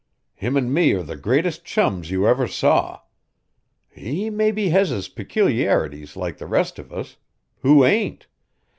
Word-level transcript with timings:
Him 0.33 0.57
an' 0.57 0.73
me 0.73 0.93
are 0.93 1.03
the 1.03 1.15
greatest 1.15 1.63
chums 1.63 2.09
you 2.09 2.27
ever 2.27 2.47
saw. 2.47 3.01
He 3.91 4.31
mebbe 4.31 4.71
has 4.71 4.89
his 4.89 5.07
peculiarities, 5.07 6.15
like 6.17 6.39
the 6.39 6.47
rest 6.47 6.79
of 6.79 6.91
us. 6.91 7.17
Who 7.59 7.85
ain't? 7.85 8.25